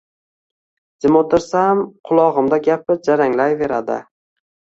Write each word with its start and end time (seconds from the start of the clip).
jim 1.05 1.17
oʼtirsam, 1.19 1.83
qulogʼimda 2.09 2.59
gapi 2.69 2.97
jaranglayveradi. 3.09 3.99